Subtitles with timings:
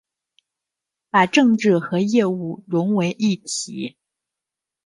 [1.11, 3.97] 把政治和业务融为一体